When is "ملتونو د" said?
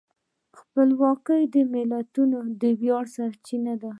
1.73-2.63